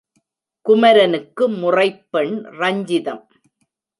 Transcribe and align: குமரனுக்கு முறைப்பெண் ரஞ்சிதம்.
குமரனுக்கு 0.65 1.45
முறைப்பெண் 1.49 2.35
ரஞ்சிதம். 2.59 3.23